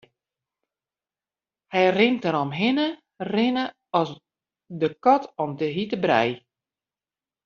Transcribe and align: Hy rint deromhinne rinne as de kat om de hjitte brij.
Hy 1.73 1.83
rint 1.97 2.19
deromhinne 2.23 2.87
rinne 3.33 3.65
as 3.99 4.09
de 4.79 4.87
kat 5.03 5.23
om 5.43 5.51
de 5.59 5.67
hjitte 5.75 5.97
brij. 6.03 6.31